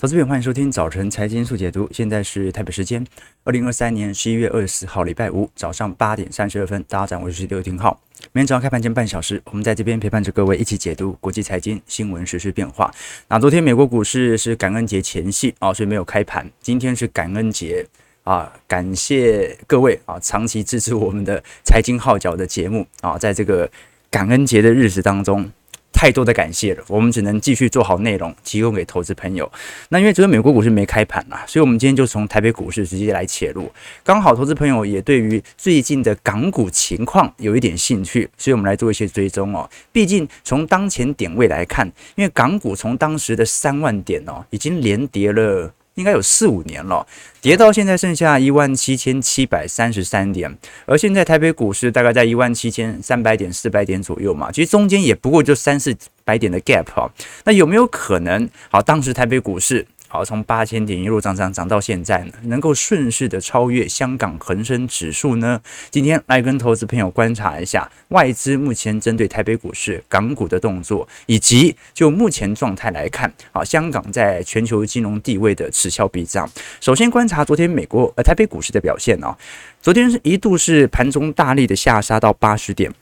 [0.00, 1.86] 投资朋，欢迎收听早晨财经速解读。
[1.92, 3.06] 现在是台北时间
[3.44, 6.82] 二零二三年十一月二十四号，礼拜五早上八点三十二分。
[6.88, 8.00] 大家早，我是刘廷浩。
[8.32, 12.90] 每天早上开盘前半小时，我们在这边陪伴着各位一起解读国际财经新闻、时事变化。
[13.28, 16.50] 那昨天美国股市是感恩节前夕啊，所以没有开盘。
[16.62, 17.86] 今天是感恩节
[18.24, 23.70] 啊，感谢各位啊，长期支持我们的财经号角的节目啊，在这个
[24.10, 25.52] 感恩节的日子当中。
[25.92, 29.50] 太多的感谢了，我们只能继续做好内容，提供给投资朋友。
[29.90, 33.70] 那因为昨天美国股市没开盘嘛，所以我们今天就从台北股市直接来切入。
[34.02, 39.68] 刚好投资朋友也对于最近的港股情况有一点兴趣，所以我们来做一些追踪哦。
[39.92, 45.72] 毕竟从当前点位来看，因为港股从当时的三万点哦，已经连跌了。
[45.94, 47.06] 应该有四五年了，
[47.40, 57.10] 跌到现在剩下一万七千七百三十三点，而现在台北股市大概在一万七千三百点、四百点左右嘛，其实中间也不过就三四百点的 gap 哈，
[57.44, 58.48] 那有没有可能？
[58.70, 59.86] 好，当时台北股市。
[60.12, 65.60] 好，从八千点一路涨涨涨到现在呢，能够顺势的超越香港恒生指数呢？
[65.88, 76.50] 今天来跟投资朋友观察一下外资目前针对台北股市、港股的动作，以及就目前状态来看，啊，香港在全球金融地位的此消彼长。
[76.80, 79.32] 首先观察昨天美国呃台北股市的表现哦，
[79.80, 82.92] 昨天是一度是盘中大力的下杀到八十点。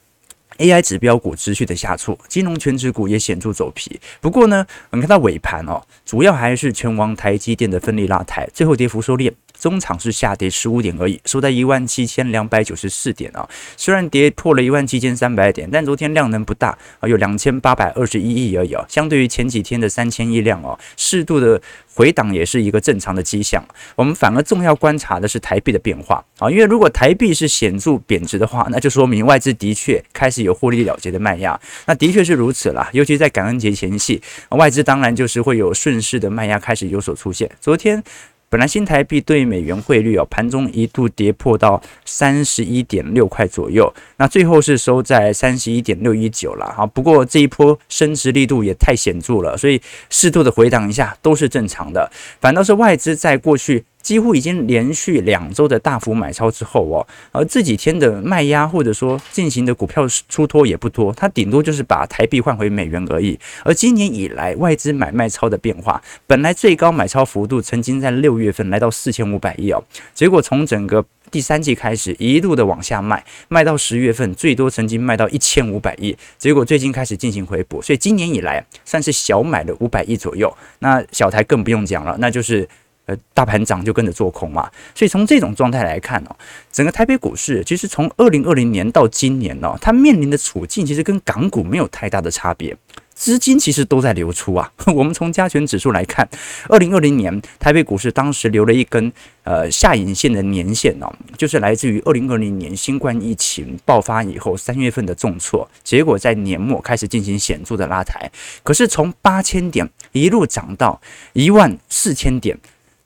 [0.58, 4.00] AI 指标股持续的下挫，金融全指股也显著走皮。
[4.20, 9.32] 不过呢，我们看到尾盘哦，主要还是拳王台积电的奋力拉抬，最后跌幅收敛。
[9.58, 13.48] 中场是下跌十五点而已，收在一万七千两百九十四点啊。
[13.76, 18.84] 虽然跌破了一万七千三百点，但昨天量能不大啊，有两千八百二十一亿而已啊。
[18.88, 21.60] 相对于前几天的三千亿量哦，适度的
[21.94, 23.64] 回档也是一个正常的迹象。
[23.96, 31.58] 我们反而重要观察的是台币的变化啊，因为如果台币是显著贬值的话，那就说明外资的确开始有获利了结的卖压。
[31.86, 37.50] 那的确是如此啦，尤其在感恩节前夕，外资当然就是会有顺势的卖压开始有所出现。
[37.60, 38.02] 昨天。
[38.50, 46.86] 本来新台币对美元汇率哦，盘中一度跌破到三十一点六块左右，那最后是收在三十一点六一九了哈。
[46.86, 52.10] 不过这一波升值力度也太显著了，所以适度的回档一下都是正常的。
[52.40, 53.84] 反倒是外资在过去。
[54.08, 63.38] 几乎已经连续两周的大幅买超之后哦，而这几天的卖压或者说进行的股票出脱也不多，它顶多就是把台币换回美元而已。
[63.64, 80.50] 而今年以来外资买卖超的变化，本来最高买超幅度曾经在六月份来到四千五百亿哦，结果从整个第三季开始一路的往下卖，卖到十月份最多曾经卖到一千五百亿，结果最近开始进行回补，所以今年以来算是小买了五百亿左右。
[80.78, 82.66] 那小台更不用讲了，那就是。
[83.08, 86.36] 呃，大盘涨就跟着做空嘛，所以从这种状态来看哦，
[86.70, 92.76] 整个台北股市其实从二零二零年到今年哦，它面临的处境其实跟港股没有太大的差别，
[93.14, 94.70] 资金其实都在流出啊。
[94.94, 96.28] 我们从加权指数来看，
[96.68, 99.10] 二零二零年台北股市当时留了一根
[99.44, 108.30] 呃下影线的年线哦，就是来自于二零二零年新冠疫情爆发以后三月份的重挫，结果在年末开始进行显著的拉抬，
[108.62, 111.00] 可是从八千点一路涨到
[111.32, 112.58] 一万四千点。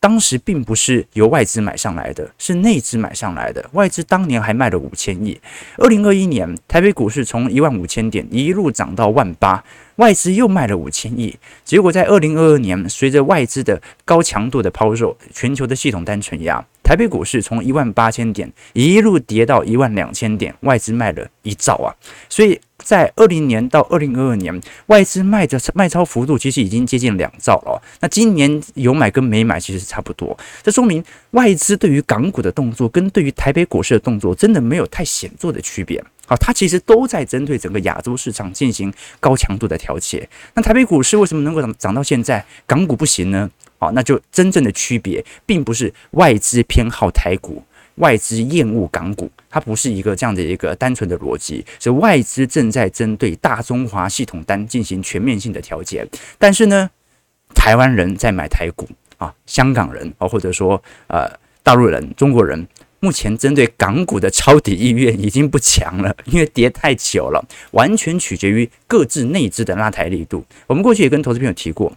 [0.03, 3.65] 当时并不是由外资买上来的，是内资买上来的。
[3.75, 5.41] 外资当年还卖了五千亿。
[5.79, 9.63] 二零二一年，台北股市从一万五千点一路涨到万八，
[9.97, 11.39] 外资又卖了五千亿。
[11.65, 21.95] 结果在二零二二年，随着外资的高强度的抛售，全球的系统单纯压，台北股市从一万八千点一路跌到一万两千点，外资卖了一兆啊！
[22.29, 22.61] 所以。
[22.83, 27.83] 在二零年到二零二二年，外资卖的卖超幅度其实已经接近两兆了。
[28.01, 36.03] 那今年有买跟没买其实差不多，这说明外资对于港股的动作跟对于台北股市的动作真的没有太显著的区别。
[36.27, 40.29] 好，它其实都在针对整个亚洲市场进行高强度的调节。
[40.55, 43.51] 那台北股市为什么能够涨涨到现在，港股不行呢？
[43.79, 47.65] 好，那就真正的区别并不是外资偏好台股。
[47.97, 56.07] 外资厌恶港股，它不是一个这样的一个单纯的逻辑，是外资正在针对大中华系统单进行全面性的调节。
[56.39, 56.91] 但是呢，
[57.55, 61.31] 台湾人在买台股啊，香港人啊，或者说呃
[61.63, 62.67] 大陆人、中国人，
[63.01, 70.45] 目前针对港股的抄底意愿已经不强了，因为跌太久了，完全取决于各自内资的拉抬力度。
[70.67, 71.93] 我们过去也跟投资朋友提过。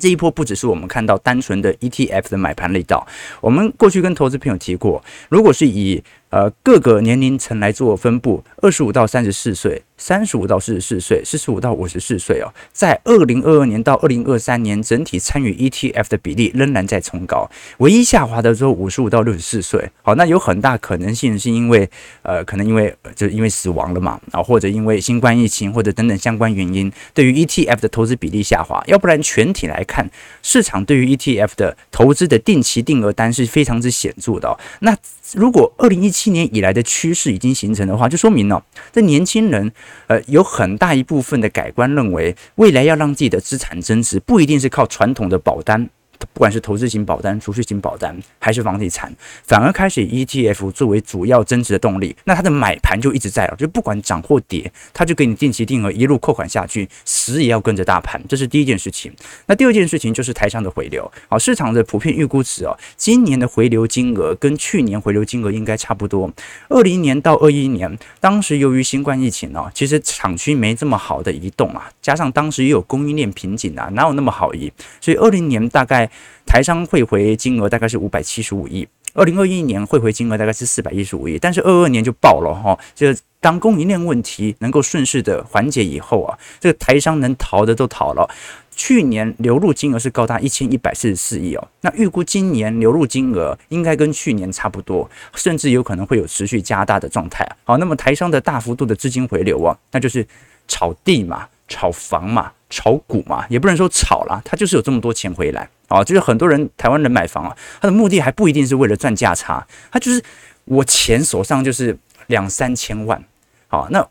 [0.00, 3.06] 这一波不只是我们看到单纯的 ETF 的买盘力道，
[3.40, 6.02] 我们过去跟投资朋友提过，如果是以
[6.34, 17.48] 呃各个年龄层来做分布，二十五到三十四岁三十五到四十四岁，四十五到五十四岁哦，在二零二二年到二零二三年，整体参与 ETF 的比例仍然在冲高，
[17.78, 19.88] 唯一下滑的时候五十五到六十四岁。
[20.02, 21.88] 好，那有很大可能性是因为，
[22.22, 28.82] 呃，可能因为就因为死亡了嘛，啊，或者因为新冠疫情或者等等相关原因，对于 ETF 的投资比例下滑。
[28.88, 30.10] 要不然全体来看，
[30.42, 34.58] 市场对于 ETF 的投资的定期定额单是非常之显著的哦。
[34.80, 34.96] 那
[35.34, 39.72] 如果二零一七年以来的趋势已经形成的话，就说明了这年轻人。
[40.06, 45.88] 呃，有很大一部分的改观认为，未来要让自己的资产增值，不一定是靠传统的保单。
[46.32, 52.16] 不管是投资型保单、储蓄型保单，还是房地产，反而开始以 ETF 作为主要增值的动力。
[52.24, 58.20] 那它的买盘就一直在了，就不管涨或跌，它就给你定期定额一路扣款下去，死也要跟着大盘。
[58.28, 59.12] 这是第一件事情。
[59.46, 61.10] 那第二件事情就是台商的回流。
[61.28, 66.30] 好，市场的普遍预估值哦，今年的回流金额跟去年回流金额应该差不多。
[66.68, 74.72] 二零年到二一年，当时由于新冠疫情哦，其实厂区没这么好的移动啊，加上当时也有供应链瓶颈啊，哪有那么好移？
[75.00, 76.10] 所以二零年大概。
[76.46, 83.06] 台商汇回金额大概是五百七十五亿，二零二一年汇回金额大概是四百一十五亿，但是二二年就爆了哈，就
[83.40, 88.28] 当供应链问题能够顺势的缓解以后啊，这个台商能逃的都逃了。
[88.76, 97.48] 去年流入金额是高达一千一百四十四亿哦，那预估今年流入金额应该跟去年差不多，甚至有可能会有持续加大的状态。
[97.64, 100.26] 好，那么台商的大幅度的资金回流啊，那就是
[100.68, 101.48] 炒地嘛。
[101.66, 110.22] 炒房嘛，炒股嘛，也不能说炒啦，他就是有这么多钱回来啊，就是很多人台湾人买房啊，他的目的还不一定是为了赚价差，他就是
[110.64, 111.96] 我钱手上就是
[112.26, 113.22] 两三千万，
[113.68, 114.06] 好，那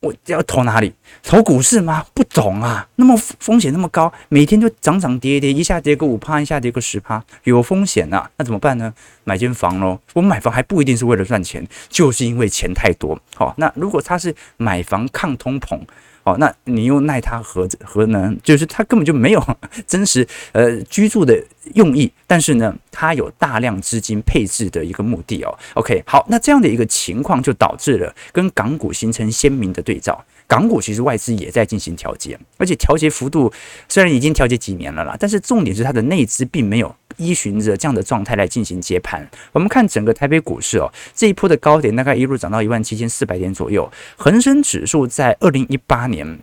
[0.00, 0.94] 我要投哪里？
[1.22, 2.06] 投股市吗？
[2.14, 8.94] 不懂啊，那么风险那么高，每天就涨涨跌跌，一下跌个五趴，一下跌个十趴，有风险啊，那怎么办呢？
[9.24, 15.80] 买间房喽，我买房还不一定是为了赚钱，就是因为钱太多，好，那如果他是买房抗通膨。
[16.28, 18.36] 哦，那你又奈他何何能？
[18.42, 19.42] 就是他根本就没有
[19.86, 21.42] 真实呃居住的
[21.74, 25.58] 用意，但是呢，他有大量资金配置的一个目的哦。
[25.74, 30.22] OK，好，那这样的一个情况就导致了跟港股形成鲜明的对照。
[30.48, 33.52] 港股其实外资也在进行调节，而且调节幅度
[33.88, 39.28] 虽然已经调节几年了啦，但是重点是它的内资并没有依循着这样的状态来进行接盘。
[39.52, 46.40] 我们看整个台北股市哦，这一波的高点大概一路涨到一万七千四百点左右，恒生指数在二零一八年。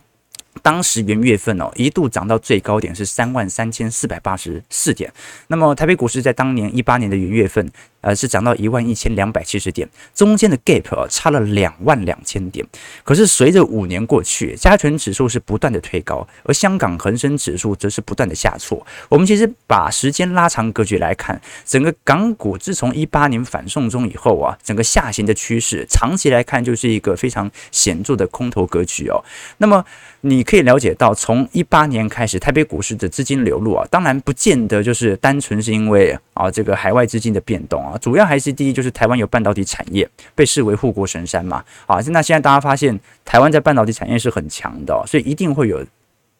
[0.62, 5.12] 当时元月份哦，一度涨到最高点是三万三千四百八十四点。
[5.48, 7.70] 那么台北股市在当年一八年的元月份，
[8.06, 12.64] 呃，是涨到一万一千两百七十点，中间的 gap 哦，差了两万两千点。
[13.02, 18.86] 可是随着五年过去，加权指数是不断的推高，而香港恒生指数则是不断的下挫。
[19.08, 29.18] 我们其实把时间拉长格局来看，整个港股自从一八年反送中以后啊，整个下行的趋势，长期来看就是一个非常显著的空头格局哦。
[29.58, 29.84] 那么
[30.20, 41.64] 你可以了解到，从一八年开始，台北股市的资金流入啊，当然不见得就是单纯是因为啊这个海外资金的变动啊，主要还是第一就是台湾有半导体产业，被视为护国神山嘛。
[41.86, 45.84] 啊，那现在大家发现台湾在半导体产业是很强的，所以一定会有。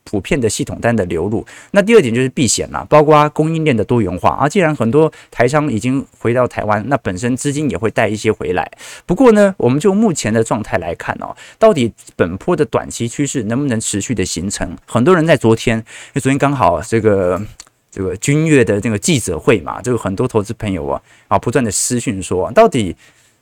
[0.09, 4.49] 普遍的系统单的流入，那第二点就是避险啦，包括供应链的多元化啊。
[4.49, 8.71] 既然很多台商已经回到台湾，那本身资金也会带一些回来。
[9.05, 14.77] 不过呢，我们就目前的状态来看哦，到底本波的短期趋势能不能持续的形成？
[14.87, 17.43] 很多人在昨天，因为昨天刚好这个
[17.97, 22.95] 这个君越的这个记者会嘛，就很多投资朋友啊啊不断的私讯说，到底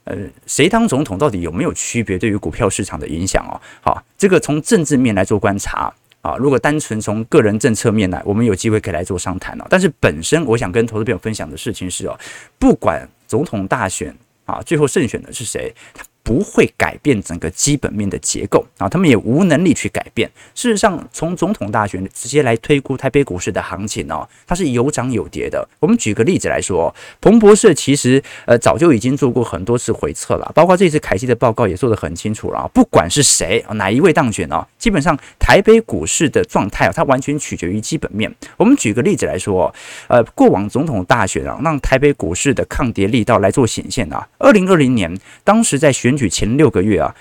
[0.05, 0.17] 呃
[0.47, 3.59] 谁当总统，到底有没有区别对于股票市场的影响哦？
[3.83, 5.93] 好，这个从政治面来做观察。
[6.23, 9.67] 啊，如果单纯从个人政策面来，我们有机会可以来做商谈哦。
[9.69, 12.17] 但是本身我想跟投资朋友分享的事情是哦，
[12.59, 15.75] 不管总统大选啊，最后胜选的是谁，
[16.25, 20.29] 不会改变整个基本面的结构啊，他们也无能力去改变。
[20.55, 25.69] 事实上，从总统大选直接来推估台北股市的行情哦，它是有涨有跌的。
[25.79, 32.69] 我们举个例子来说，彭博社其实呃早就已经做过很多次回测了，包括这次凯基的报告也做得很清楚了。
[32.73, 38.35] 不管是谁哪一位当选哦，基本上台北股市的状态啊，它完全取决于基本面。
[38.57, 39.73] 我们举个例子来说，
[40.09, 44.27] 呃，过往总统大选啊，让台北股市的抗跌力道来做显现啊。
[44.39, 47.13] 二零二零年当时在选选举前六个月啊，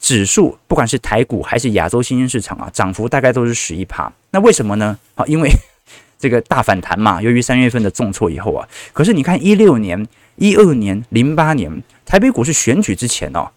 [0.00, 4.12] 指数不管是台股还是亚洲新兴市场啊，涨幅大概都是十一趴。
[4.32, 4.98] 那为什么呢？
[5.14, 5.48] 啊，因为
[6.18, 7.22] 这个大反弹嘛。
[7.22, 10.04] 由于三月份的重挫以后啊，可是你看一六年、
[10.34, 13.48] 一二年、零八年台北股市选举之前哦，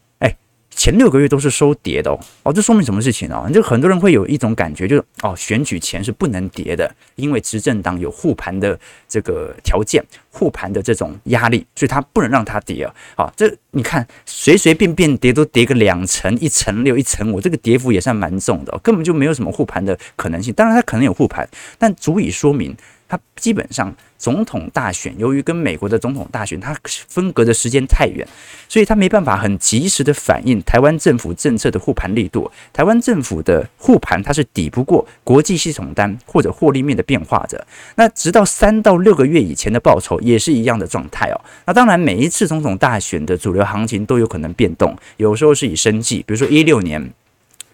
[0.76, 3.50] 前六个月都是收跌的哦，哦，这说明什么事情哦？
[3.54, 8.78] 就很多人会有一种感觉，就是哦，选举前是不能跌的，因为执政党有护盘的
[9.08, 12.94] 这个条件，护盘的这种压力，所以他不能让它跌啊。
[13.16, 20.54] 好，这你看随随便便跌都跌个两成、一成六、一成五，这个跌幅也算蛮重的，根本就没有什么护盘的可能性。
[20.54, 22.76] 当然，它可能有护盘，但足以说明。
[23.14, 26.76] 它基本上总统大选，由于跟美国的总统大选它
[27.08, 28.28] 分隔的时间太远，
[28.68, 32.50] 所以它没办法很及时的反映台湾政府政策的护盘力度。
[32.72, 37.68] 台湾政府的护盘它是抵不过国际系统单或者获利面的变化的。
[37.96, 41.40] 那直到三到六个月以前的报酬也是一样的状态哦。
[41.68, 47.14] 那当然每一次总统大选的主流行情都有可能变动，有时候是以生技，比如说一六年。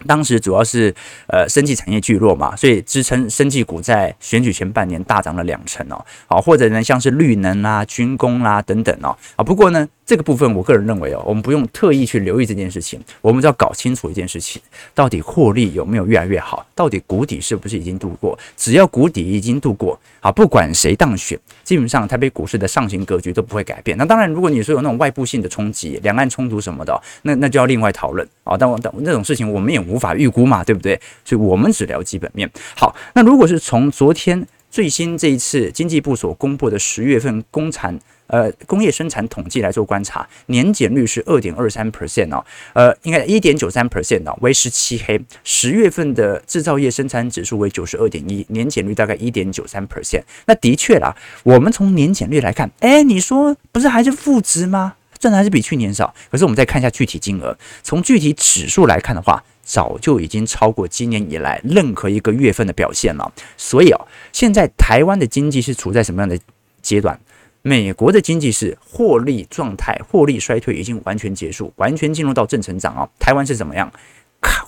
[0.08, 0.94] 当时主要是
[1.28, 9.88] 呃，生技产业聚落嘛，所以支撑生技股在选举前半年大涨了两成哦，好，或者呢像是绿能啦、军工啦等等哦，啊，不过呢。
[10.10, 14.60] 这个部分，我个人认为哦，我们不用特意去留意这件事情，我们只要搞清楚一件事情，
[14.96, 18.36] 到底获利有没有越来越好，到底谷底是不是已经度过？
[18.58, 23.96] 只要谷底已经度过，啊，不管谁当选，基本上台北股市的上行格局都不会改变。
[24.00, 28.58] 那当然，如果你说有那种外部性的冲击，两岸冲突什么的，那那就要另外讨论啊。
[28.58, 31.00] 但我但那种事情我们也无法预估嘛，对不对？
[31.24, 32.50] 所以我们只聊基本面。
[32.76, 38.00] 好，那如果是从昨天最新这一次经济部所公布的十月份工产。
[38.32, 45.20] 呃，工业生产统计来做观察，年减率是二点二三 percent 哦，呃，应该一点九三 percent 哦，为十七黑。
[45.44, 50.22] 十月份的制造业生产指数为九十二点一，年减率大概一点九三 percent。
[50.46, 54.94] 那的确啦，我们从年减率来看，哎，你说不是还是负值吗？
[55.18, 56.14] 赚的还是比去年少。
[56.30, 63.32] 可是我们再看一下具体金额，从具体指数来看的话，早就已经超过今年以来任何一个月份的表现了。
[63.56, 64.02] 所以啊，
[64.34, 66.40] 现在台湾的经济是处在什么样的
[66.82, 67.20] 阶段？
[67.62, 73.08] 美国的经济是获利状态，获利衰退已经完全结束，完全进入到正成长啊。
[73.20, 73.92] 台湾是怎么样？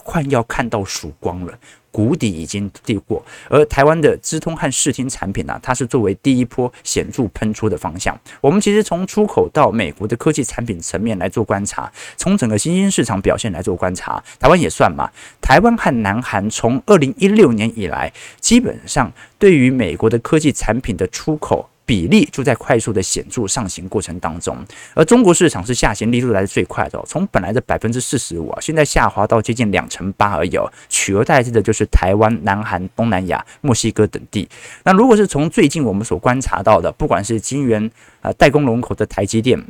[0.03, 1.57] 快要看到曙光了，
[1.91, 3.23] 谷底已经度过。
[3.49, 8.19] 而台湾的资通和视听产品呢、它是作为第一波显著喷出的方向。
[8.41, 15.09] 我们其实从出口到美国的科技产品层面来做观察，从整个新兴市场表现来做观察，台湾也算嘛。
[15.39, 21.69] 台湾和南韩从二零一六年以来，基本上对于美国的科技产品的出口。
[21.85, 24.57] 比例就在快速的显著上行过程当中，
[24.93, 34.47] 而中国市场是下行力度来的最快的，从本来的百分之四十五啊，现在下滑到接近两成八而已哦，取而代之的就是台湾、南韩、东南亚、墨西哥等地。
[34.83, 39.61] 那如果是从最近我们所观察到的，不管是晶圆啊代工龙头的台积电，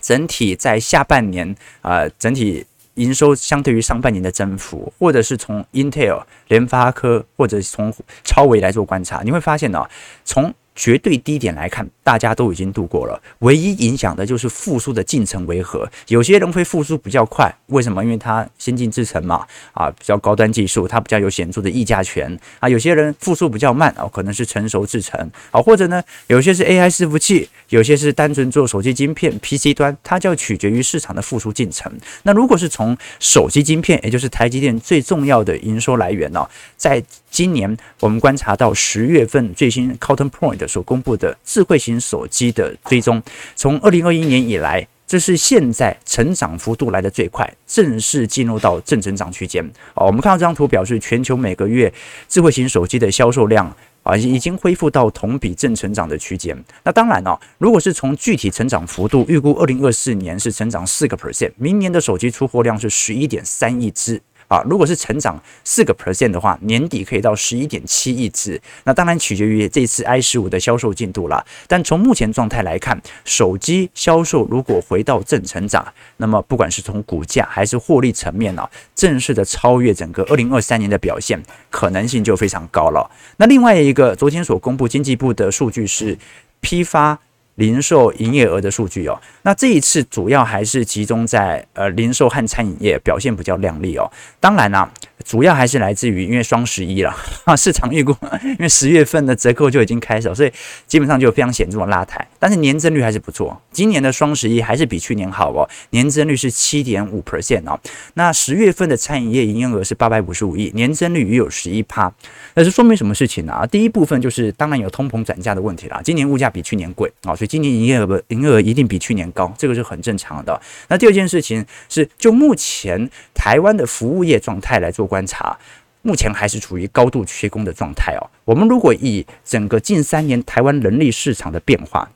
[0.00, 9.86] 整体在下半年啊整体营收相对于上半年的增幅，或者是从 Intel、联发科，或者从超微来做观察，你会发现呢，
[10.24, 13.20] 从绝对低点来看，大家都已经度过了。
[13.40, 15.90] 唯一影响的就是复苏的进程为何？
[16.08, 18.04] 有些人会复苏比较快，为什么？
[18.04, 22.68] 因为它先进制程嘛，啊，比较高端技术，它比较有显著的溢价权啊。
[22.68, 25.18] 有些人复苏比较慢啊，可能是成熟制程
[25.50, 31.90] 啊，或者呢，有些是 AI 伺服器，有些是单纯做手机晶片 PC 端，它就要取决于市场的复苏进程。
[32.24, 37.02] 那如果是从手机晶片，也就是台积电最重要的营收来源呢，在
[37.36, 43.22] 今年我们观察到十月份最新 Coulton Point 所公布的智慧型手机的追踪，
[43.54, 49.62] 从二零二一年以来，这是现在成长幅度来得最快，正式进入到正增长区间。
[49.92, 51.92] 哦，我们看到这张图表示，全球每个月
[52.26, 53.70] 智慧型手机的销售量
[54.02, 56.56] 啊，已经恢复到同比正成长的区间。
[56.84, 64.22] 那当然了，如果是从具体成长幅度预估，二零二四年是成长四个 percent，明年的手机出货量是十一点三亿只。
[64.48, 68.60] 啊，如果是成长四个 percent 的话，年底可以到十一点七亿只。
[68.84, 71.44] 那当然取决于这次 i 十五的销售进度了。
[71.66, 75.86] 但从目前状态来看，手机销售如果回到正成长，
[76.18, 83.10] 那么不管是从股价还是获利层面呢，正式的超越整个二零二三年的表现可能性就非常高了。
[83.38, 86.16] 那另外一个昨天所公布经济部的数据是
[86.60, 87.18] 批发。
[87.56, 94.10] 零售营业额的数据哦，那这一次主要还是集中在呃零售和餐饮业表现比较亮丽哦。
[94.40, 94.90] 当然啦、
[95.24, 100.52] 主要还是来自于因为双十一了啊， 市场预估因为十月份的折扣就已经开始了，所以
[100.86, 102.26] 基本上就非常显著的拉抬。
[102.38, 107.80] 但是年增率还是不错，今年的双十一还是比去年好哦，年增率是七点五 percent 哦。
[108.14, 112.12] 那十月份的餐饮业营业额是八百五十五亿，年增率也有十一趴。
[112.54, 113.66] 那是说明什么事情呢？
[113.70, 117.45] 第一部分就是当然有通膨转嫁的问题啦，今年物价比去年贵啊，所以。
[117.46, 120.60] 今年营业额营业额一定比去年高，这个是很正常的。
[120.88, 125.56] 那第二件事情是，就目前台湾的服务业状态来做观察，
[126.02, 128.30] 目前还是处于高度缺工的状态哦。
[128.44, 132.10] 我们如果以整个近三年台湾人力市场的变化，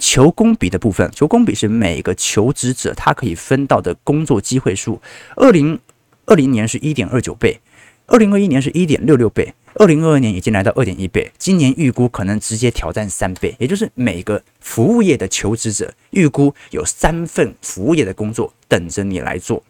[0.00, 5.00] 求工比的部分，求工比是每个求职者他可以分到的工作机会数。
[5.34, 5.78] 二零
[6.26, 7.58] 二零年是一点二九倍，
[8.06, 19.62] 二零二一年是一点六六倍，二零二二年已经来到二点一倍，今年预估可能直接挑战三倍，也就是每个服务业的求职者预估有三份服务业的工作等着你来做。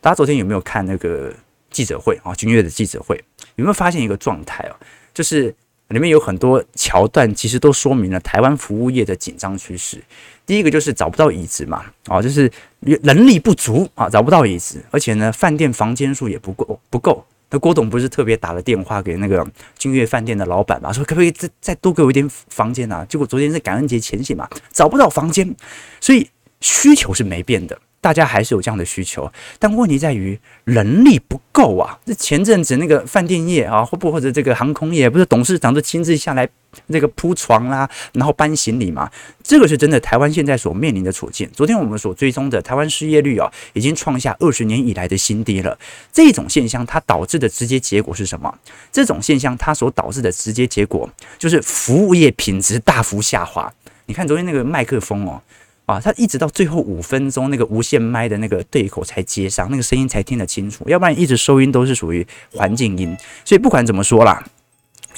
[0.00, 1.34] 大家昨天有没有看那个
[1.70, 2.34] 记者会啊？
[2.34, 3.22] 君悦的记者会
[3.56, 4.76] 有没有发现一个状态哦？
[5.12, 5.54] 就是。
[5.88, 9.96] 里面有很多桥段，其实都说明了台湾服务业的紧张趋势。
[10.44, 17.24] 第一个就是找不到椅子嘛，啊，就是人力不足啊，找不到椅子，而且呢，饭店房间数也不够，不够。
[17.50, 19.46] 那郭董不是特别打了电话给那个
[19.78, 23.06] 君悦饭店的老板嘛，说可不可以再再多给我一点房间啊？
[23.08, 25.56] 结果昨天是感恩节前夕嘛，找不到房间，
[26.00, 26.28] 所以
[26.60, 27.78] 需求是没变的。
[28.00, 31.98] 大家还是有这样的需求，但问题在于人力不够啊！
[32.06, 36.48] 这前阵子那个饭店业啊，或不或者这个航空业，不是董事长都亲自下来
[36.88, 39.10] 这个铺床啦、然后搬行李嘛？
[39.42, 41.50] 这个是真的，台湾现在所面临的处境。
[41.52, 45.76] 昨天我们所追踪的台湾失业率啊，已经创下二十年以来的新低了。
[46.12, 48.56] 这种现象它导致的直接结果是什么？
[48.92, 53.72] 这种现象它所导致的直接结果就是服务业品质大幅下滑。
[54.06, 55.42] 你看昨天那个麦克风哦。
[55.88, 63.16] 啊，他一直到最后五分钟，那个无线麦的那个对口才接上，那个声音才听得清楚，要不然一直收音都是属于环境音。
[63.42, 64.46] 所以不管怎么说啦，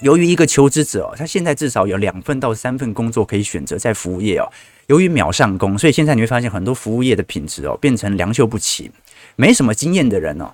[0.03, 4.47] 由于一个求职者哦，他现在至少有两份到三份工作可以选择在服务业哦。
[4.87, 8.89] 由于秒上工，所以现在你会发现很多服务业的品质哦变成良莠不齐，
[9.35, 10.53] 没什么经验的人哦。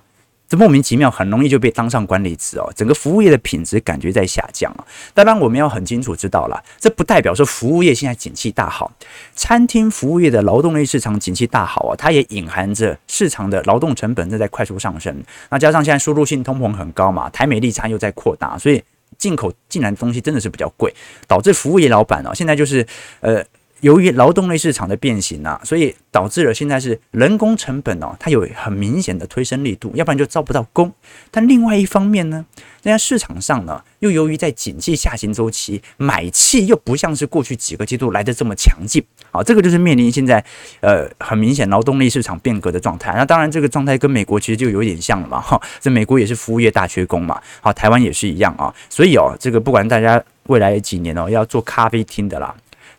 [0.49, 2.71] 这莫名其妙，很容易就被当上管理职哦。
[2.75, 4.85] 整个服务业的品质感觉在下降啊。
[5.13, 8.91] 当然，我们要很清楚知道了，这不代表说服务业现在景气大好。
[9.35, 15.21] 餐厅服务业的劳动力市场景气大好啊，它也隐含着市场的劳动成本正在快速上升。
[15.49, 18.81] 那加上现在输入性通膨很高嘛，台美利差又在扩大，所以
[19.17, 20.93] 进口进来的东西真的是比较贵，
[21.27, 22.87] 导致服务业老板啊，现在就是
[23.19, 23.43] 呃。
[23.81, 30.91] 由于劳动力市场的变形啊，所以导致了现在是人工成本哦，它有很明显的推升力度，要不然就招不到工。
[31.29, 32.43] 但另外一方面呢，
[32.81, 40.43] 现在市场上呢，又由于在景气下行周期，买气又不像是过去几个季度来的这么强劲，好，这个就是面临现在
[40.81, 43.13] 呃很明显劳动力市场变革的状态。
[43.15, 52.55] 那当然，这个状态跟美国其实就有点像了嘛，哈，这美国也是服务业大缺工嘛，好，台湾也是一样啊，所以哦，这个不管大家未来几年哦要做咖啡厅的啦。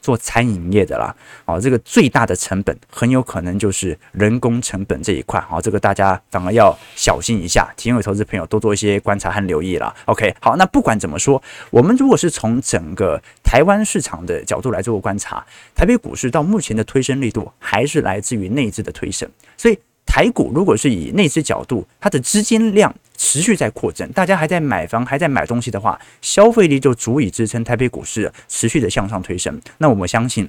[0.08, 9.94] 做餐饮业的啦，哦，这个最大的成本很有可能就是人工成本这一块，好，这个大家反而要小心一下，提醒投资朋友多做一些观察和留意了。
[10.06, 19.78] OK，好，那不管怎么说，我们如果是从整个台湾市场的角度来做观察，台北股市到目前的推升力度还是来自于内资的推升，所以。
[20.10, 29.60] 台股如果是以内资角度，它的资金量持续在扩增，大家还在买房，还在买东西的话，消费力就足以支撑台北股市持续的向上推升。
[29.76, 30.48] 那我们相信，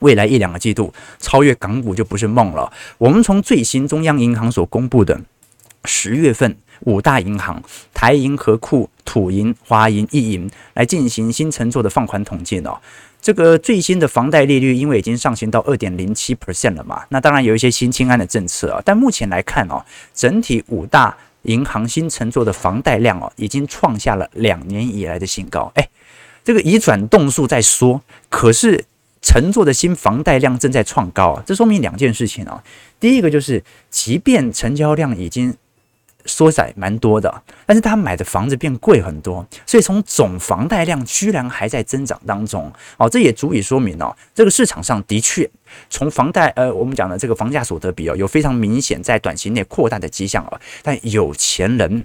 [0.00, 2.70] 未来一两个季度超越港股就不是梦了。
[2.98, 5.18] 我们从最新中央银行所公布的
[5.86, 7.62] 十月份五大银行
[7.94, 12.70] 台银、合库、土银、华银、一银来进行新承做的放款统计呢。
[13.22, 25.72] 这个最新的房贷利率，因为已经上行到二点零七 percent 了嘛，那当然有一些新清安的政策啊，但目前来看哦，整体五大银行新乘坐的房贷量哦，已经创下了两年以来的新高。
[25.76, 25.88] 哎，
[26.44, 28.84] 这个移转动数在缩，可是
[29.22, 32.62] 乘坐的新房贷量正在创高啊，这说明两件事情啊，
[33.00, 35.56] 第一个就是，即便成交量已经。
[36.26, 45.48] 缩窄蛮多的，但是他买的房子变贵很多，所以从总房贷量居然还在增长当中，哦，这也足以说明哦，这个市场上的确
[45.90, 52.04] 从房贷呃，我们讲的这个房价所得比哦，有非常明显在短期内扩大的迹象哦，但有钱人。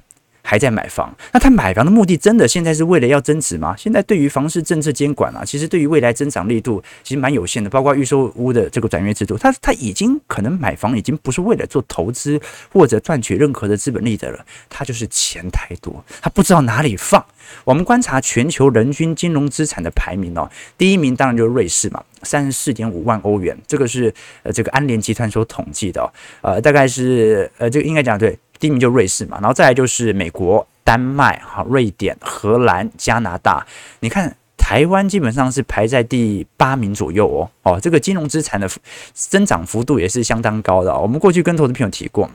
[0.50, 3.76] 还在买房，那他买房的目的真的现在是为了要增值吗？
[3.78, 12.42] 现在对于房市政策监管啊，其实对于未来增长力度其实蛮有限的，包括预售屋的这个转约制度，他他已经可能买房已经不是为了做投资
[12.74, 17.24] 或者赚取任何的资本利得了，他就是钱太多，他不知道哪里放。
[17.64, 26.10] 我们观察全球人均金融资产的排名哦，第一名当然就是瑞士嘛，三十四点五万欧元，这个是呃这个安联集团所统计的哦，
[26.42, 28.36] 呃大概是呃这个应该讲对。
[28.60, 33.66] 第一名就瑞士嘛，然后再来就是美国、丹麦、哈、瑞典、荷兰、加拿大。
[34.02, 37.50] 你看台湾基本上是排在第八名左右哦。
[37.64, 38.70] 哦，这个金融资产的
[39.14, 40.96] 增长幅度也是相当高的。
[40.96, 42.30] 我们过去跟投资朋友提过，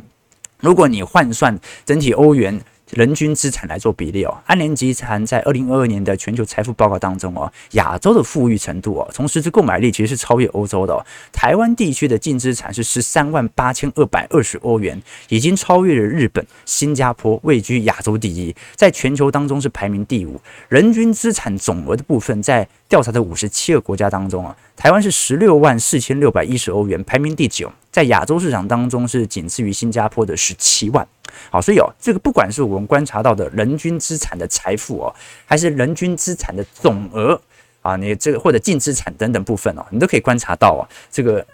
[0.60, 2.58] 如果你换算整体欧元
[2.94, 11.04] 人均资产来做比例哦，安联集团在二零二二年的全球财富报告当中哦，亚洲的富裕程度哦，从实质购买力其实是超越欧洲的哦。
[11.32, 20.40] 台湾地区的净资产是十三万八千二百二十欧元，已经超越了日本、新加坡，位居亚洲第一，在全球当中是排名第五。
[20.68, 31.04] 人均资产总额的部分，在调查的五十七个国家当中啊，台湾是十六万四千六百一十欧元，排名第九，在亚洲市场当中是仅次于新加坡的十七万。
[31.50, 35.12] 好，所以哦，这个不管是我们观察到的人均资产的财富哦，
[35.44, 37.40] 还是人均资产的总额
[37.82, 41.44] 啊，你这个或者净资产等等部分哦，你都可以观察到哦，这个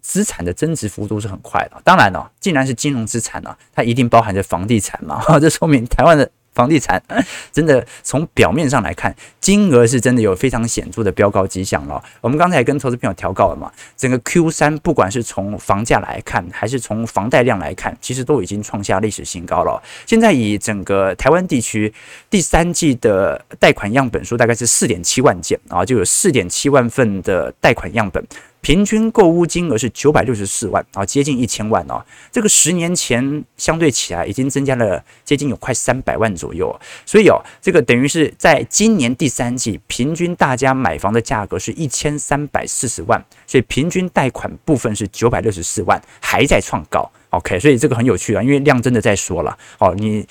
[0.00, 1.82] 资产的增值幅度是很快的。
[1.82, 6.30] 当然哦，既然是金融资产呢，它一定包含着房地产嘛， 这说明台湾的。
[6.56, 7.00] 房地产
[7.52, 12.02] 真的从表面上来看，金额是真的有非常显著的飙高迹象了。
[12.22, 19.80] 我们刚才跟投资朋友调告了嘛，整个 Q 三不管是从房价来看，还是从房贷量来看，其实都已经创下历史新高了。
[20.06, 21.92] 现在以整个台湾地区
[22.30, 28.24] 第三季的贷款样本数大概是四点七万件啊，就有四点七万份的贷款样本。
[28.60, 32.04] 平均购物金额是九百六十四万啊，接近一千万哦。
[32.32, 47.08] 这个十年前相对起来已经增加了接近有快三百万左右，所以哦，这个等于是在今年第三季平均大家买房的价格是一千三百四十万，所以平均贷款部分是九百六十四万，还在创高。
[47.36, 49.56] OK，所以这个很有趣啊，因为量真的在缩了。
[49.78, 50.26] 好，你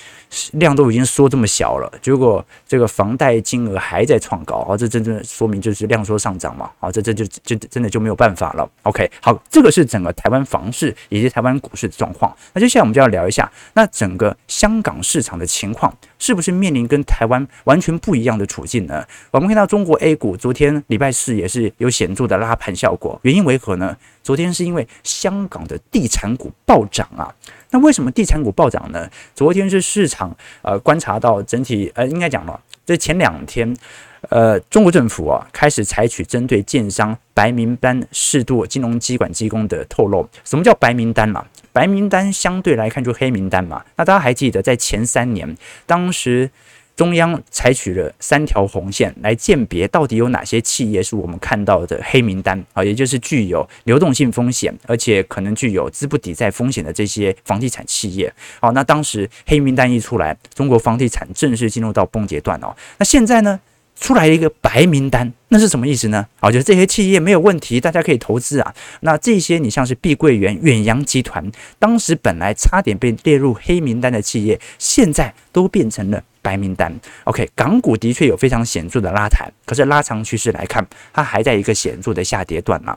[0.53, 6.71] 量都已经缩这么小了，结果这个房贷金额还在创高，哦，这真正说明就是量缩上涨嘛。
[6.79, 8.67] 哦，这这就真真的就没有办法了。
[8.83, 12.35] OK，好，这个是整个台湾房市以及台湾股市的状况。
[12.53, 19.05] 那接下来我们就要聊一下，那整个香港市场的情况是不是面临跟台湾完全不一样的处境呢？
[19.31, 23.95] 我们看到中国 A 股昨天礼拜四也是有显著的拉盘效果，原因为何呢？
[24.23, 27.33] 昨天是因为香港的地产股暴涨啊，
[27.69, 29.07] 那为什么地产股暴涨呢？
[29.35, 33.75] 昨天是市场呃观察到整体呃应该讲了，这前两天
[34.29, 41.45] 呃中国政府啊开始采取针对建商白名单适度金融机关机构的透露，什么叫白名单嘛？
[41.71, 43.83] 白名单相对来看就黑名单嘛。
[43.95, 46.49] 那大家还记得在前三年当时。
[46.95, 58.33] 中央采取了三条红线来鉴别到底有哪些企业是我们看到的黑名单啊，也就是具有流动性风险，而且可能具有资不抵债风险的这些房地产企业。
[58.61, 62.73] 好，那当时黑名单一出来，中国房地产正式进入到崩跌段哦。
[62.97, 63.59] 那现在呢，
[63.99, 66.25] 出来一个白名单，那是什么意思呢？
[66.39, 68.73] 啊，就是这些企业没有问题，大家可以投资啊。
[69.01, 76.21] 那这些你像是碧桂园、远洋集团，当时本来差点被列入黑名单的企业，现在都变成了。
[76.41, 82.95] 白名单，OK，港股的确有非常显著的拉抬，可是拉长趋势来看，它还在一个显著的下跌段啊。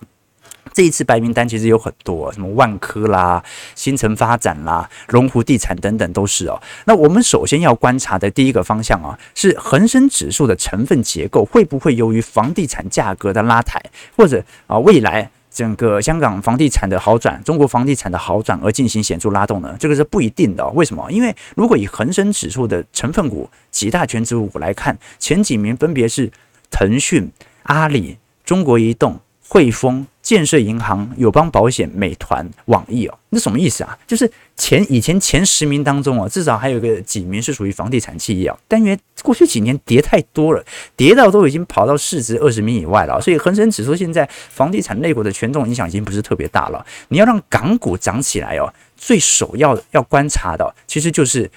[0.72, 3.42] 这一次白名单其实有很多，什么万科啦、
[3.74, 6.60] 新城发展啦、龙湖地产等等都是哦。
[6.84, 13.82] 那我们首先要观察的第一个方向啊，是恒生指数的成分结构会不会由于房地产价格的拉抬，
[14.16, 15.30] 或者啊未来。
[15.50, 19.74] 整个香港房地产的好转，中国房地产的好转而进行显著拉动呢？
[19.80, 20.64] 这个是不一定的。
[20.68, 21.10] 为什么？
[21.10, 26.30] 因为如果以恒生指数的成分股几大权值股来看，前几名分别是
[26.70, 27.28] 腾讯、
[27.64, 29.18] 阿里、中国移动。
[29.50, 33.98] 汇丰、建设银行、友邦保险、美团、网易哦，那什么意思啊？
[34.06, 38.58] 就是前以前前十名当中哦，至少还有个几名是属于房地产企业啊。
[38.68, 40.62] 但因为过去几年跌太多了，
[40.94, 46.84] 跌到都已经跑到市值二十名以外了，所以恒生指数现在房地产类股的权重影响已经不是特别大了。
[47.08, 51.50] 你要让港股涨起来哦，最首要要观察的其实就是。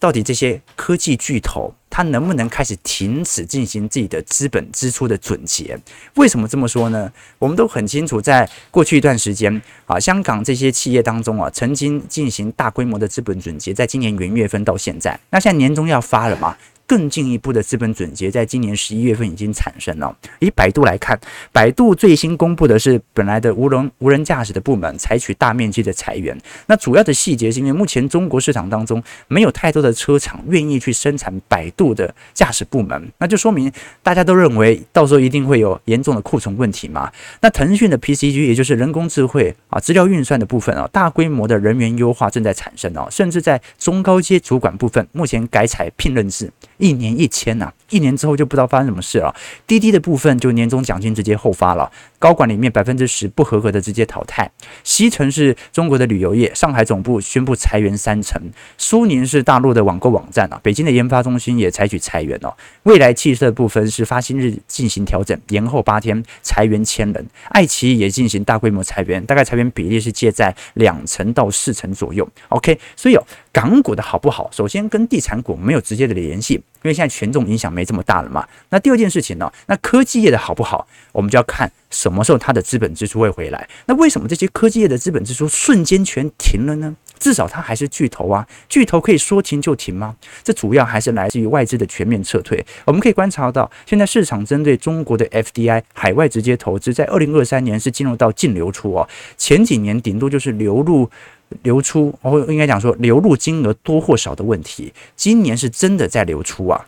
[0.00, 5.78] 到底这些科技巨头，它能不能开始停止进行自己的资本支出的总结？
[6.14, 7.12] 为什么这么说呢？
[7.38, 16.56] 我们都很清楚，在过去一段时间啊，香港这些企业当中啊，曾经进行大规模的资本总结，在今年元月份到现在，那现在年终要发了嘛？
[16.90, 20.12] 更进一步的资本总结，在今年十一月份已经产生了。
[20.40, 21.16] 以百度来看，
[21.52, 26.36] 百度最新公布的是本来的无人无人驾驶的部门采取大面积的裁员。
[26.66, 33.70] 那主要的细节是因为目前中国市场当中没有太多的车厂愿意去生产百度的驾驶部门，那就说明
[34.02, 37.08] 大家都认为到时候一定会有严重的库存问题嘛。
[37.40, 46.50] 那腾讯的 PCG 也就是人工智慧啊，资料运算的部分啊，大规模的人员优化正在产生哦，甚至在中高阶主管部分目前改采聘任制。
[46.80, 49.34] 一年一签呐、一年之后就不知道发生什么事了。
[49.66, 54.50] 滴滴的部分就年终奖金直接后发了，高管里面百分之十不合格的直接淘汰。
[54.82, 58.40] 西城是中国的旅游业，上海总部宣布裁员三成。
[58.78, 62.52] 苏宁是大陆的网购网站啊，北京的研发中心也采取裁员哦。
[62.84, 67.26] 蔚来汽车的部分是发薪日进行调整，延后八天，裁员千人。
[67.50, 72.28] 爱奇艺也进行大规模裁员，大概裁员比例是介在两成到四成左右。
[72.48, 76.62] OK，所以哦，港股的好不好，首先跟地产股没有直接的联系。
[76.82, 78.46] 因为现在权重影响没这么大了嘛。
[78.70, 79.52] 那第二件事情呢？
[79.66, 83.68] 那科技业的好不好，我们就要看什么时候它的资本支出会回来。
[83.86, 86.96] 那为什么这些科技业的资本支出瞬间全停了呢？
[87.18, 90.16] 至少它还是巨头啊，巨头可以说停就停吗？
[90.42, 92.64] 这主要还是来自于外资的全面撤退。
[92.86, 99.06] 我们可以观察到，现在市场针对中国的 FDI 海外直接投资，在二零二三年是进入到净流出哦。
[99.36, 101.10] 前几年顶多就是流入。
[101.62, 106.86] 流出，我应该讲说流入金额多或少的问题，今年是真的在流出啊。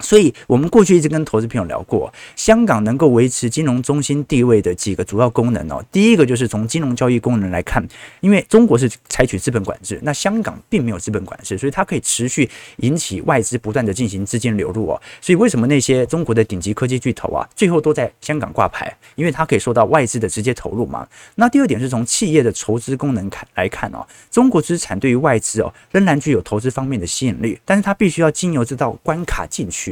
[0.00, 5.82] 所以，我们过去一直跟投资朋友聊过，香港能够维持金融中心地位的几个主要功能哦。
[5.90, 7.82] 第一个就是从金融交易功能来看，
[8.20, 15.00] 因为中国是采取资本管制，那香港并没有资本管制，所以它可以持续引起外资不断的进行资金流入哦。
[15.20, 18.94] 所以，为什么那些中国的顶级科技巨头啊，最后都在香港挂牌？
[19.14, 21.08] 因为它可以受到外资的直接投入嘛。
[21.36, 29.85] 那第二点是从企业的筹资功能看来看哦，中国资产对于外资哦仍然具有投资方面的吸引力，但是它必须要经由这道关卡进去。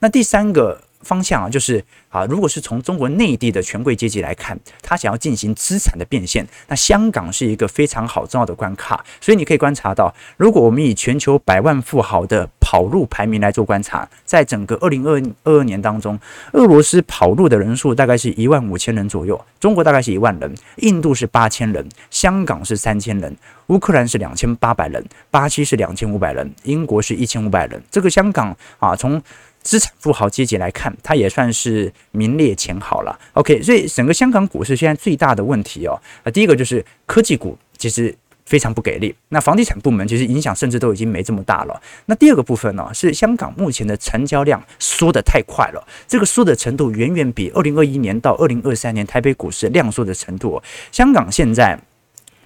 [0.00, 9.04] 那第三个方向啊，就是啊，如果是从中国内地的权贵阶级来看，他想要进行资产的变现，那香港是一个非常好重要的关卡。
[9.20, 16.18] 所以你可以观察到，如果我们以全球百万富豪的跑路排名来做观察，在整个二零二二年当中，
[16.52, 23.36] 俄罗斯跑路的人数大概是一万五千人左右，中国大概是一万人，印度是八千人，香港是三千人，
[23.68, 27.80] 乌克兰是两千八百人，巴西是两千五百人，英国是一千五百人。
[27.90, 29.22] 这个香港啊，从
[29.66, 33.18] 资产富豪阶级来看，它也算是名列前茅了。
[33.32, 39.12] OK，所以整个香港股市现在最大的问题哦，啊，第一个就是科技股其实非常不给力。
[39.30, 41.82] 那房地产部门其实影响甚至都已经没这么大了。
[42.04, 50.62] 那第二个部分呢，是香港目前的成交量缩得太快了，这个缩的程度远远比二零二一年到二零二三年台北股市量缩的程度。
[50.92, 51.76] 香港现在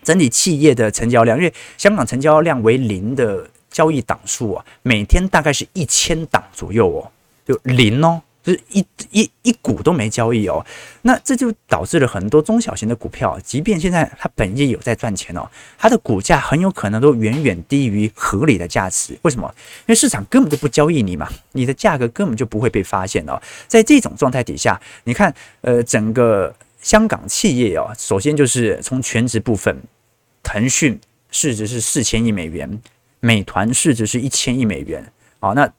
[0.02, 3.46] 整体企业的成交量，因为香港成交量为零的。
[3.70, 7.10] 交易档数啊，每天大概是一千档左右哦，
[7.46, 10.64] 就零哦，就是一一一股都没交易哦。
[11.02, 19.16] 那这就导致了很多中小型的股票，即便现在它本业有在赚钱哦，它的股价很有可能都远远低于合理的价值。
[19.22, 19.52] 为什么？
[19.80, 23.40] 因为市场根本就不交易你嘛，你的价格根本就不会被发现哦。
[23.68, 29.76] 在这种状态底下，你看，呃，整个香港企业哦，首先就是从全值部分，
[30.42, 30.98] 腾讯
[31.30, 32.80] 市值是四千亿美元。
[33.20, 35.70] 美团市值是一千亿美元，好，那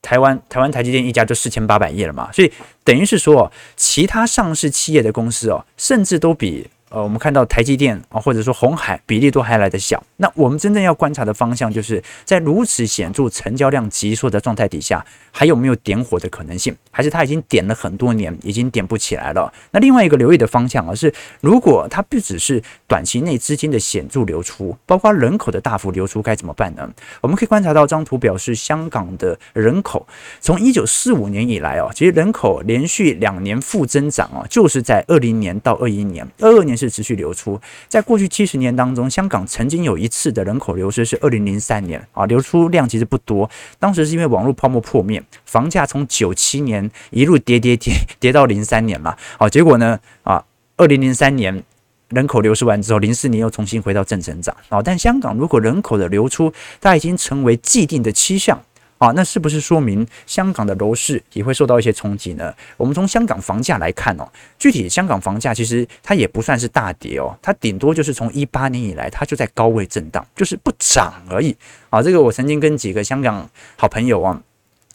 [0.00, 2.52] 台湾台湾台积电一家就四千八百亿了嘛，所以
[2.84, 6.70] 等于是说，其他上市企业的公司哦，甚至都比。
[6.88, 10.00] 呃，我们看到台积电啊，或者说红海比例都还来得小。
[10.18, 16.74] 那我们真正要观察的方向，就是在如此显著成交量急缩的状态底下，还有没有点火的可能性？
[16.92, 19.52] 还是它已经点了很多年，已经点不起来了？
[19.72, 26.88] 那另外一个留意的方向啊，是如果它不只是短期内资金的显著流出，包括人口的大幅流出，该怎么办呢？
[27.20, 30.06] 我们可以观察到，这张图表示香港的人口
[30.40, 36.75] 从一九四五年以来哦，其实人口连续两年负增长哦，就是在二零年到二一年，二二年。
[36.76, 50.44] 是持续流出，在过去七十年当中，香港曾经有一次的人口流失是二零零三年啊，流出量其实不多，当时是因为网络泡沫破灭，房价从九七年一路跌跌跌 跌到零三年嘛，好，结果呢啊，
[50.76, 51.62] 二零零三年
[52.10, 58.62] 人口流失完之后，零四年又重新回到正成长啊，但香港如果人口的流出，它已经成为既定的趋向。
[58.98, 62.54] 啊，那是不是说明香港的楼市也会受到一些冲击呢？
[62.76, 64.26] 我们从香港房价来看哦，
[64.58, 71.54] 具体香港房价其实它也不算是大跌哦，它顶多就是从一八年以来它就在高位震荡，就是不涨而已。
[71.90, 74.40] 啊，这个我曾经跟几个香港好朋友啊，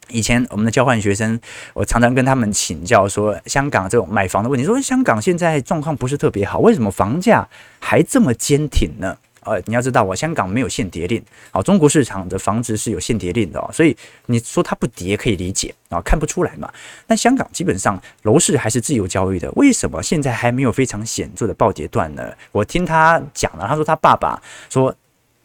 [0.10, 1.40] 以前我们的交换学生，
[1.74, 7.48] 我常常跟他们请教说，香港这种买房的问题，说香港现在状况不是特别好，为什么房价
[7.80, 9.16] 还这么坚挺呢？
[9.44, 13.96] 呃，你要知道，我香港没有限跌令，啊，中国市场的房子是有限跌令的，哦所以
[14.28, 16.72] 你说它不跌可以理解啊，看不出来嘛。
[17.08, 22.32] 但香港基本上楼市还是自由交易的，为什么现在还没有非常显著的暴跌段呢？
[22.52, 24.96] 我听他讲了，他说他爸爸说，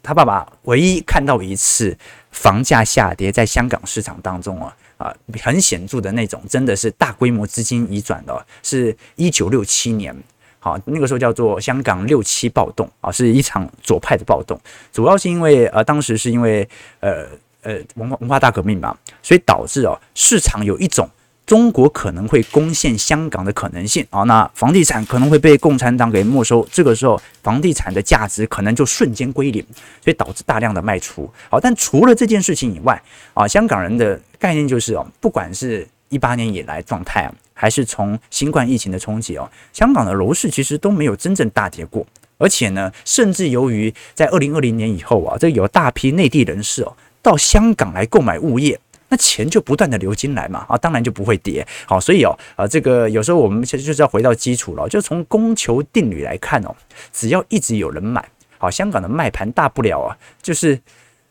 [0.03, 1.97] 他爸爸唯一看到一次
[2.29, 10.15] 房价下跌在香港市场当中啊啊很显著的那种，真的是大规模资金移转的，是一九六七年。
[10.59, 14.59] 好，那个时候叫做香港六七暴动啊，是一场左派的暴动，
[14.91, 16.67] 主要是因为呃，当时是因为
[16.99, 17.25] 呃，
[17.61, 21.09] 呃文化文化大革命嘛，所以导致哦市场有一种。
[21.45, 29.65] 中国可能会攻陷香港的可能性啊，那房地产可能会被共产党给没收，这个时候房地产的价值可能就瞬间归零，
[30.03, 31.31] 所以导致大量的卖出。
[31.49, 33.01] 好，但除了这件事情以外
[33.33, 42.05] 啊，香港人的概念就是哦，不管是一八年以来状态啊，还是从新冠疫情的冲击哦，香港的楼市其实都没有真正大跌过，
[42.37, 48.79] 而且呢，甚至由于在二零二零年以后啊，这有大批内地人士哦到香港来购买物业。
[49.09, 51.65] 那钱就不断的流进来嘛，啊，当然就不会跌。
[51.85, 56.75] 好，所以哦，啊，这个有时候我们其实就是要回到基础了，就从供求定律来看哦，
[57.13, 60.77] 只要一直有人买，好，香港的卖盘大不了啊，就是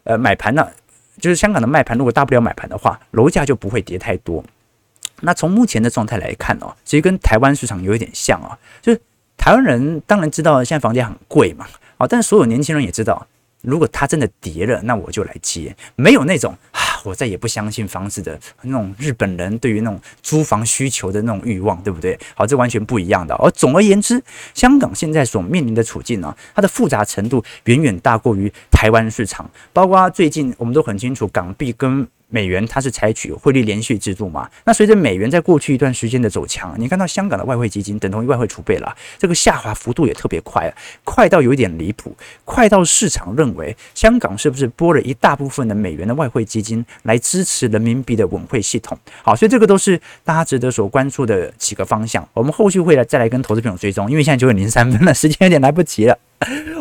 [0.04, 0.66] 呃买盘呢，
[1.20, 4.42] 就是香港的卖盘如果大不了买盘的话，楼价就不会跌太多。
[5.20, 9.00] 那从目前的状态来看哦，其实跟台湾市场有一点像哦，就是
[9.36, 11.66] 台湾人当然知道现在房价很贵嘛，
[11.98, 13.26] 哦，但是所有年轻人也知道。
[13.62, 15.74] 如果它真的跌了，那我就来接。
[15.96, 22.16] 没有那种啊，我再也不相信房子的那种日本人对于那种租房需求的那种欲望，对不对？
[22.36, 23.34] 好，这完全不一样的。
[23.36, 24.22] 而总而言之，
[24.54, 29.50] 香港现在所面临的处境呢，它的复杂程度远远大过于台湾市场。
[29.72, 34.48] 包括最近我们都很清楚，港币跟美元它是采取汇率连续制度嘛？
[34.64, 40.72] 那随着美元在过去一段时间的走强，你看到香港的外汇基金等同于外汇储备了，这个下滑幅度也特别快，
[41.04, 48.98] 快到有点离谱，快到市场认为香港是不是拨了一大部分的美元的外汇基金来支持人民币的稳汇系统？
[49.22, 52.28] 好，所以这个都是大家值得所关注的几个方向。
[52.32, 56.18] 我们后续会来再来跟投资朋友追踪，因为现在九点零三分了，时间有点来不及了。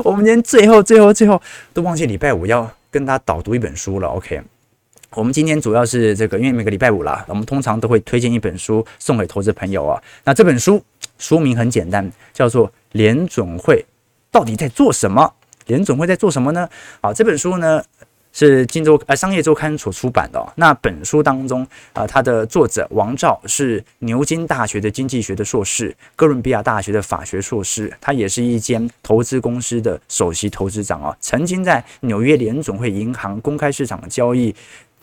[0.03, 1.41] 我们今天最后最后最后
[1.73, 4.41] 都忘记礼拜五要跟大家导读一本书了，OK。
[5.11, 10.01] 我们今天主要是这个，因为每个礼拜五啦，我们通常都会推荐一本书送给投资朋友啊。
[10.23, 10.83] 那这本书
[11.17, 13.85] 书名很简单，叫做《联准会
[14.29, 15.21] 到底在做什么》。
[15.67, 16.69] 联准会在做什么呢？
[17.01, 17.81] 好，这本书呢
[18.31, 20.53] 是金周呃商业周刊所出版的。
[20.57, 34.53] 那本书当中啊，它的作者王照是牛津大学的经济学的硕士，哥伦比亚大学的法学硕士，他也是一间投资公司的首席投资长啊，曾经在纽约联准会银行公开市场交易。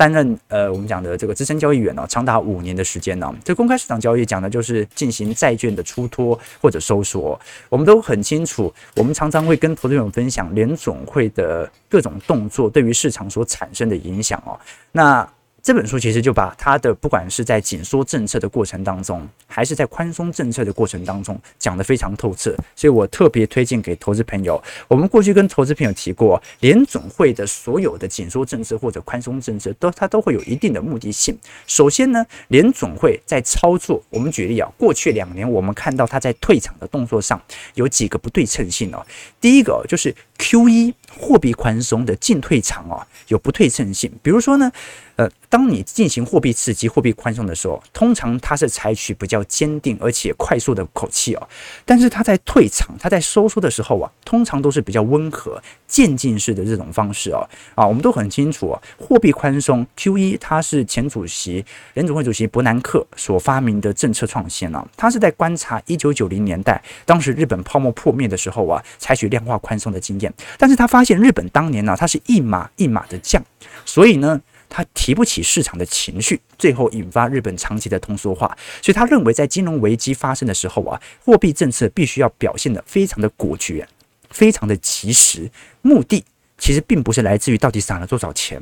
[0.02, 3.32] 担任呃，我们讲的这个资深交易员呢，长达五年的时间呢。
[3.44, 7.40] 这公开市场交易讲的就是进行债券的出脱或者收缩。
[7.68, 14.58] 我们都很清楚，我们常常会跟投资人分享联总会的各种动作对于市场所产生的影响哦。
[14.90, 15.24] 那
[15.62, 24.60] 这本书其实就把它的不管是在紧缩政策的过程当中，还是在宽松政策的过程当中，讲得非常透彻，所以我特别推荐给投资朋友。
[24.88, 31.38] 我们过去跟投资朋友提过，联总会的所有的紧缩政策或者宽松政策，都它都会有一定的目的性。
[31.68, 37.40] 首先呢，联总会在操作，我们举例啊，过去两年我们看到它在退场的动作上
[37.74, 39.06] 有几个不对称性哦。
[39.40, 44.70] 第一个就是 QE 货币宽松的进退场哦，有不对称性，比如说呢。
[45.16, 51.48] 呃，当你进行货币刺激、货币宽松的时候，通常它是采取比较坚定而且快速的口气哦。
[51.84, 57.46] 但是它在退场、它在收缩的时候啊，通常都是比较温和、渐进式的这种方式哦。
[57.74, 64.82] 啊，我们都很清楚啊，货币宽松 QE 它是前主席联准会主席伯南克所发明的政策创新啊。
[64.96, 70.32] 他是在观察一九九零年代当时日本泡沫破灭的时候啊，采取量化宽松的经验。
[70.56, 73.44] 但是他发现日本当年呢、它是一码一码的降，
[73.84, 74.40] 所以呢。
[74.74, 78.56] 他提不起市场的情绪，最后引发日本长期的通缩化。
[78.80, 83.86] 所以他认为，在金融危机发生的时候啊，货币政策必须要表现得非常的果决，
[84.32, 85.50] 非常的及时。
[85.82, 86.24] 目的
[86.58, 88.60] 其实并不是来自于到底撒了多少钱，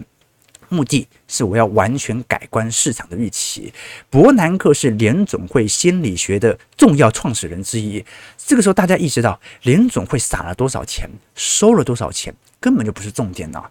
[0.68, 3.72] 目的是我要完全改观市场的预期。
[4.08, 8.04] 伯南克是联总会心理学的重要创始人之一。
[8.36, 13.70] 这个时候，大家意识到联总会撒了多少钱，收了多少钱，根本就不是重点啊，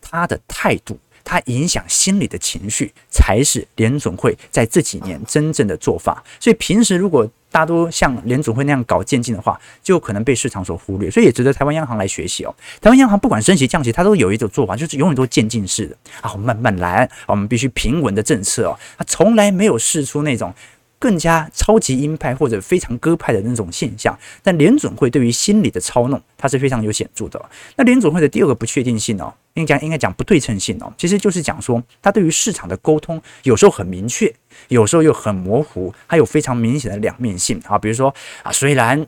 [0.00, 0.98] 他的态度。
[1.28, 6.24] 它影响心理的情绪，才是联总会在这几年真正的做法。
[6.40, 11.10] 所以平时如果大多像联总会那样搞渐进的话，就可能被市场所忽略。
[11.10, 12.54] 所以也值得台湾央行来学习哦。
[12.80, 18.78] 台湾央行不管升息降息，它都有一种做法，就是永远都渐进式的啊，慢慢来，我们必须平稳的政策哦。
[18.96, 20.54] 它从来没有试出那种。
[20.98, 27.40] 更加超级鹰派或者非常鸽派的那种现象，但联准会对于心理的操弄，它是非常有显著的。
[27.76, 34.34] 那联准会的第二个不确定性哦，应该讲应该讲不对称性哦，其实就是讲说，它对于市场的沟通有时候很明确，
[34.68, 37.78] 有时候又很模糊，还有非常明显的两面性啊。
[37.78, 39.06] 比如说啊，虽然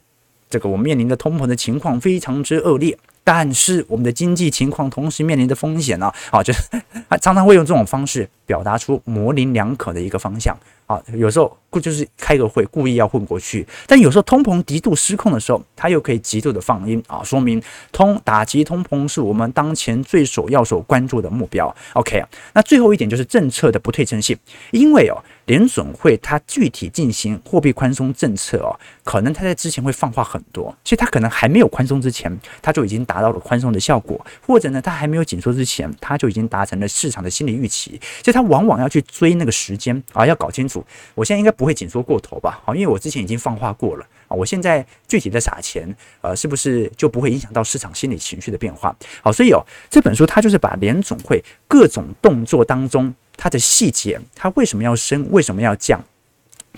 [0.48, 2.96] 这个我们面临的通膨的情况非常之恶劣。
[3.22, 6.10] 但是我们的经济情况同时面临的风险呢？
[6.30, 6.62] 啊，就是
[7.08, 11.00] 他常常会用这种方式表达出模棱两可的一个方向啊。
[11.14, 21.72] 有时候就是开个会，故意要混过去；但有时候通膨极度失控的时候，它又可以极度的放鹰啊，说明通打击通膨是我们当前最首要所关注的目标。
[21.92, 22.20] OK，
[22.54, 24.36] 那最后一点就是政策的不对称性，
[24.72, 25.22] 因为哦。
[25.46, 28.70] 联准会它具体进行货币宽松政策哦，
[29.02, 32.30] 可能它在之前会放话很多，其实它可能还没有宽松之前，
[32.62, 42.60] 它就已经达到了宽松的效果，或者呢，它还没有紧缩之前，它就已经达成了市场的心理预期，所以它他往往要去追那个时间啊，要搞清楚，我现在应该不会紧缩过头吧？
[42.64, 48.96] 好，因为我之前已经放话过了啊，我现在具体的撒钱，呃，是不是就不会影响到市场心理情绪的变化？
[49.22, 53.14] 好，所以哦，这本书它就是把联总会各种动作当中。
[53.36, 55.26] 它的细节，它为什么要升？
[55.30, 55.98] 为什么要降？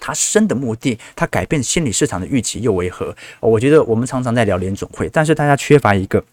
[0.00, 3.14] 它升的目的，它改变心理市场的预期又为何？
[3.40, 6.24] 我觉得我们常常在聊联总会，但是大家缺乏一个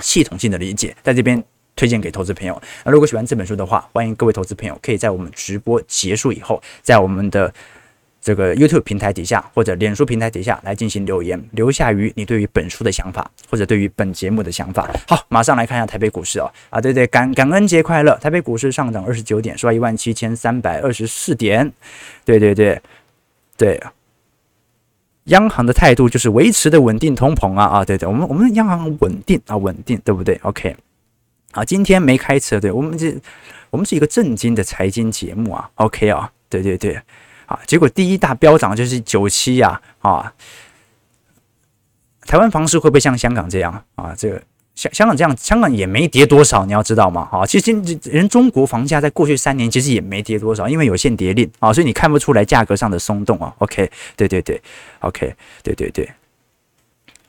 [0.00, 1.42] 系统性的理解，在这边
[1.76, 2.60] 推荐给投资朋友。
[2.84, 7.54] 那如果喜欢这本书的话，欢迎各位投资朋友可以在我们直播结束以后，在我们的。
[8.18, 14.90] 这个 YouTube 平台底下或者脸书平台底下来进行留言，留下于你对于本书的想法或者对于本节目的想法。
[15.06, 18.16] 好，马上来看一下台北股市哦，啊，对对，感感恩节快乐！
[18.16, 21.72] 台北股市上涨二十九点，收一万七千三百二十四点。
[22.24, 22.82] 对对对
[23.56, 23.80] 对，
[25.26, 30.74] 央行的态度就是维持的稳定通膨啊啊，对对，我们我们央行稳定啊稳定，对不对？OK，
[31.56, 33.12] 啊，今天没开车，对我们这
[33.70, 37.00] 我们是一个正经的财经节目啊，OK 啊，对对对。
[37.46, 39.80] 啊，结果第一大飙涨就是九七呀！
[40.00, 40.34] 啊，
[42.22, 44.12] 台湾房市会不会像香港这样啊？
[44.18, 44.42] 这个
[44.74, 47.28] 香香港这样，香港也没跌多少，你要知道吗？
[47.30, 47.70] 啊，其实
[48.10, 53.54] 人中国房价在过去三年其实也没跌多少，因为有限跌令啊，所以你看不出来价格上的松动啊。
[53.58, 54.60] OK，对对对
[54.98, 55.32] ，OK，
[55.62, 56.10] 对对对，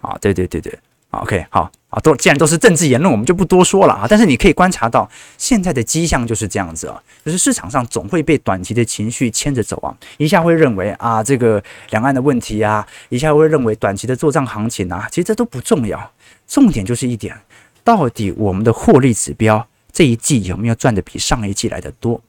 [0.01, 0.79] 啊，对对对对。
[1.11, 4.05] OK，好啊，都既然都是政治言论，我们就不多说了啊。
[4.09, 16.11] 但是你可以观察到，现在的迹象就是这样子啊，就是市场上总会被短期的情绪牵着走啊，一下会认为啊这个两岸的问题啊，一下会认为短期的做账行情啊，其实这都不重要，
[16.45, 17.35] 重点就是一点，
[17.85, 22.21] 到底我们的获利指标这一季有没有赚得比上一季来得多？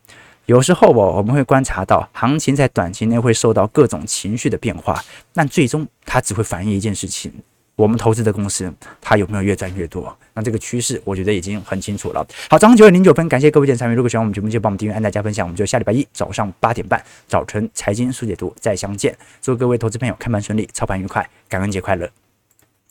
[0.46, 5.04] 有时候哦，我们会观察到行情在短期内会受到各种情绪的变化，
[5.34, 7.30] 但最终它只会反映一件事情。
[7.78, 8.68] 我们投资的公司，
[9.00, 10.12] 它有没有越赚越多？
[10.34, 12.26] 那这个趋势，我觉得已经很清楚了。
[12.50, 13.94] 好，早上九点零九分，感谢各位点参与。
[13.94, 15.46] 如果喜欢我们节目，就帮我们订阅、按赞、加分享。
[15.46, 19.16] 我们就下礼拜一早上八点半，早晨财经速解读再相见。
[19.40, 22.27] 祝各位投资朋友开盘顺利，操盘愉快，感恩节快乐。